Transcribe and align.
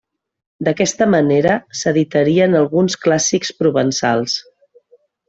D'aquesta 0.67 1.07
manera 1.15 1.57
s'editarien 1.79 2.57
alguns 2.63 2.97
clàssics 3.05 3.53
provençals. 3.61 4.35